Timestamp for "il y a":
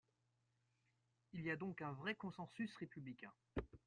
1.33-1.55